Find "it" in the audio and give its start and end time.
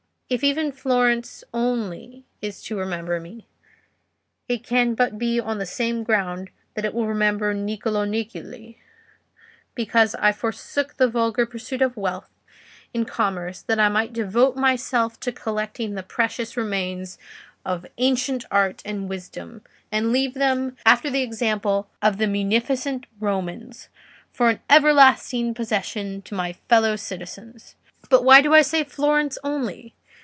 4.47-4.63, 6.85-6.93